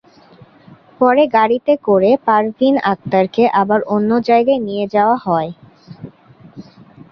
[0.99, 5.49] পরে গাড়িতে করে পারভীন আক্তারকে আবার অন্য জায়গায় নিয়ে যাওয়া হয়।